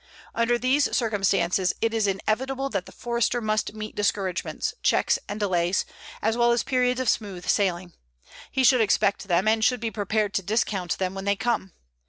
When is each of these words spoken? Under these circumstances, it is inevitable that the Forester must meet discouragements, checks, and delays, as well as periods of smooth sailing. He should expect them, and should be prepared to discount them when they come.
Under 0.33 0.57
these 0.57 0.91
circumstances, 0.97 1.73
it 1.79 1.93
is 1.93 2.07
inevitable 2.07 2.69
that 2.71 2.87
the 2.87 2.91
Forester 2.91 3.39
must 3.39 3.75
meet 3.75 3.95
discouragements, 3.95 4.73
checks, 4.81 5.19
and 5.29 5.39
delays, 5.39 5.85
as 6.23 6.35
well 6.35 6.51
as 6.51 6.63
periods 6.63 6.99
of 6.99 7.07
smooth 7.07 7.47
sailing. 7.47 7.93
He 8.51 8.63
should 8.63 8.81
expect 8.81 9.27
them, 9.27 9.47
and 9.47 9.63
should 9.63 9.79
be 9.79 9.91
prepared 9.91 10.33
to 10.33 10.41
discount 10.41 10.97
them 10.97 11.13
when 11.13 11.25
they 11.25 11.35
come. 11.35 11.73